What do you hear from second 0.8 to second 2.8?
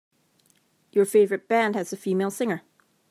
Your favorite band has a female singer.